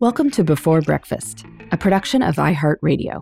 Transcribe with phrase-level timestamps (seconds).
[0.00, 3.20] Welcome to Before Breakfast, a production of iHeartRadio.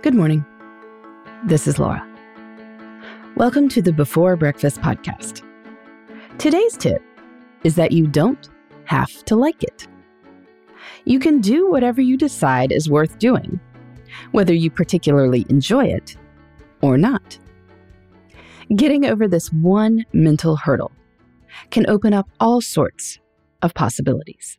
[0.00, 0.46] Good morning.
[1.44, 2.06] This is Laura.
[3.34, 5.42] Welcome to the Before Breakfast podcast.
[6.38, 7.02] Today's tip
[7.64, 8.48] is that you don't
[8.84, 9.88] have to like it.
[11.04, 13.58] You can do whatever you decide is worth doing,
[14.30, 16.16] whether you particularly enjoy it
[16.80, 17.36] or not.
[18.76, 20.92] Getting over this one mental hurdle
[21.70, 23.18] can open up all sorts
[23.62, 24.58] of possibilities.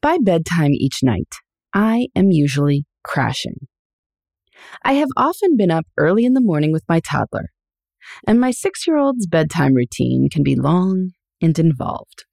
[0.00, 1.34] By bedtime each night,
[1.72, 3.66] I am usually crashing.
[4.84, 7.50] I have often been up early in the morning with my toddler,
[8.26, 11.10] and my six year old's bedtime routine can be long
[11.40, 12.24] and involved.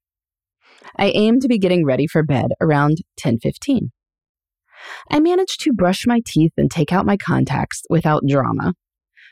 [0.97, 3.91] I aim to be getting ready for bed around 10:15.
[5.09, 8.73] I manage to brush my teeth and take out my contacts without drama,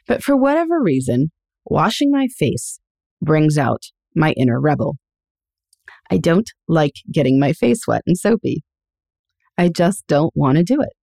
[0.07, 1.31] but for whatever reason,
[1.65, 2.79] washing my face
[3.21, 3.83] brings out
[4.15, 4.97] my inner rebel.
[6.09, 8.63] I don't like getting my face wet and soapy.
[9.57, 10.93] I just don't want to do it.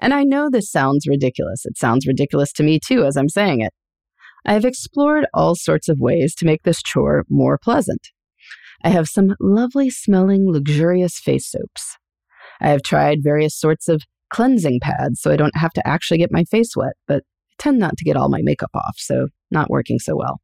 [0.00, 1.64] And I know this sounds ridiculous.
[1.64, 3.72] It sounds ridiculous to me too as I'm saying it.
[4.44, 8.08] I have explored all sorts of ways to make this chore more pleasant.
[8.84, 11.96] I have some lovely smelling, luxurious face soaps.
[12.60, 16.32] I have tried various sorts of cleansing pads so I don't have to actually get
[16.32, 19.70] my face wet, but I tend not to get all my makeup off, so not
[19.70, 20.40] working so well.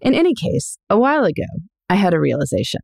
[0.00, 1.44] In any case, a while ago,
[1.88, 2.80] I had a realization.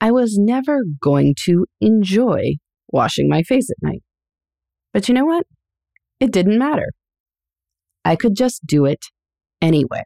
[0.00, 2.56] I was never going to enjoy
[2.88, 4.02] washing my face at night.
[4.92, 5.46] But you know what?
[6.20, 6.92] It didn't matter.
[8.04, 9.06] I could just do it
[9.60, 10.02] anyway.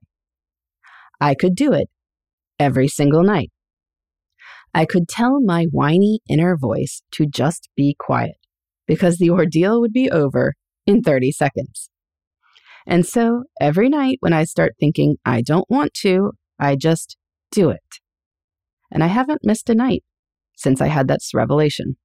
[1.20, 1.89] I could do it
[2.59, 3.50] every single night.
[4.75, 8.36] I could tell my whiny inner voice to just be quiet
[8.86, 10.55] because the ordeal would be over
[10.86, 11.91] in 30 seconds.
[12.86, 17.16] And so every night when I start thinking I don't want to, I just
[17.50, 17.80] do it.
[18.91, 20.02] And I haven't missed a night
[20.56, 21.96] since I had that revelation.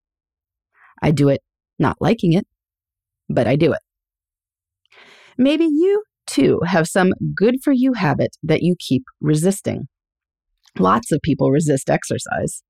[1.02, 1.42] I do it
[1.80, 2.46] not liking it,
[3.30, 3.80] but I do it.
[5.38, 9.88] Maybe you too have some good for you habit that you keep resisting.
[10.80, 12.64] Lots of people resist exercise.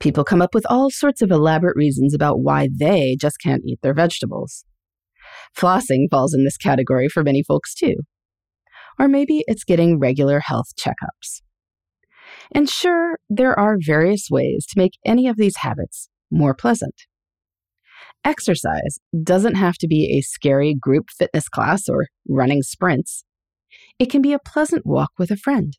[0.00, 3.78] People come up with all sorts of elaborate reasons about why they just can't eat
[3.82, 4.64] their vegetables.
[5.56, 7.96] Flossing falls in this category for many folks too.
[8.98, 11.42] Or maybe it's getting regular health checkups.
[12.54, 16.94] And sure, there are various ways to make any of these habits more pleasant.
[18.24, 23.24] Exercise doesn't have to be a scary group fitness class or running sprints.
[23.98, 25.72] It can be a pleasant walk with a friend.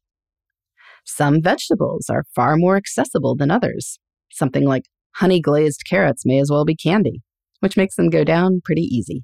[1.06, 4.00] Some vegetables are far more accessible than others.
[4.32, 4.84] Something like
[5.16, 7.22] honey glazed carrots may as well be candy,
[7.60, 9.24] which makes them go down pretty easy.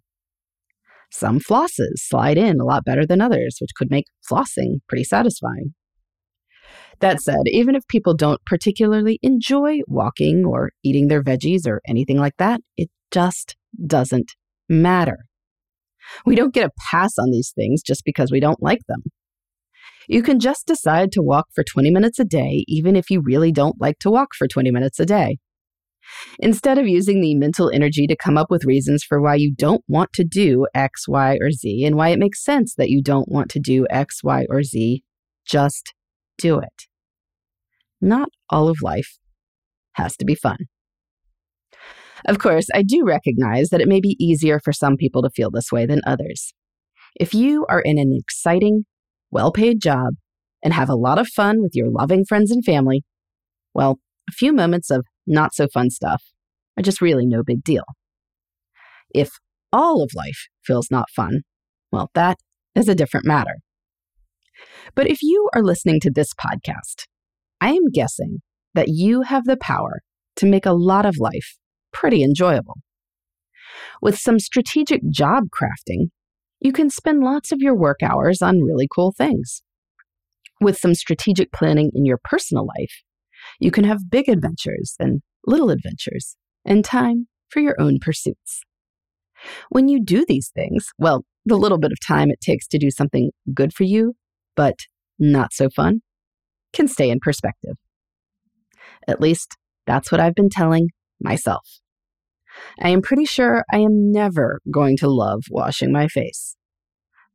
[1.11, 5.73] Some flosses slide in a lot better than others, which could make flossing pretty satisfying.
[6.99, 12.17] That said, even if people don't particularly enjoy walking or eating their veggies or anything
[12.17, 14.33] like that, it just doesn't
[14.67, 15.17] matter.
[16.25, 19.03] We don't get a pass on these things just because we don't like them.
[20.07, 23.51] You can just decide to walk for 20 minutes a day, even if you really
[23.51, 25.37] don't like to walk for 20 minutes a day.
[26.39, 29.83] Instead of using the mental energy to come up with reasons for why you don't
[29.87, 33.29] want to do X, Y, or Z and why it makes sense that you don't
[33.29, 35.03] want to do X, Y, or Z,
[35.45, 35.93] just
[36.39, 36.87] do it.
[38.01, 39.17] Not all of life
[39.93, 40.57] has to be fun.
[42.27, 45.51] Of course, I do recognize that it may be easier for some people to feel
[45.51, 46.53] this way than others.
[47.19, 48.85] If you are in an exciting,
[49.31, 50.15] well paid job
[50.63, 53.03] and have a lot of fun with your loving friends and family,
[53.73, 56.23] well, a few moments of not so fun stuff
[56.77, 57.83] are just really no big deal.
[59.13, 59.29] If
[59.71, 61.41] all of life feels not fun,
[61.91, 62.37] well, that
[62.75, 63.57] is a different matter.
[64.95, 67.05] But if you are listening to this podcast,
[67.61, 68.39] I am guessing
[68.73, 70.01] that you have the power
[70.37, 71.57] to make a lot of life
[71.91, 72.77] pretty enjoyable.
[74.01, 76.09] With some strategic job crafting,
[76.59, 79.61] you can spend lots of your work hours on really cool things.
[80.61, 83.03] With some strategic planning in your personal life,
[83.59, 86.35] you can have big adventures and little adventures
[86.65, 88.61] and time for your own pursuits.
[89.69, 92.91] When you do these things, well, the little bit of time it takes to do
[92.91, 94.15] something good for you
[94.59, 94.79] but
[95.17, 96.01] not so fun,
[96.73, 97.75] can stay in perspective.
[99.07, 99.55] At least
[99.87, 100.89] that's what I've been telling
[101.21, 101.65] myself.
[102.77, 106.57] I am pretty sure I am never going to love washing my face,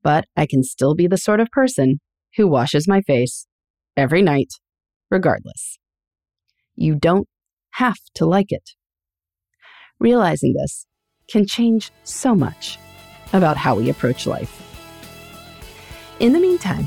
[0.03, 1.99] but I can still be the sort of person
[2.37, 3.47] who washes my face
[3.97, 4.53] every night,
[5.11, 5.79] regardless.
[6.77, 7.27] You don't
[7.77, 8.73] have to like it.
[9.99, 10.85] Realizing this
[11.31, 12.79] can change so much
[13.33, 14.61] about how we approach life.
[16.21, 16.87] In the meantime,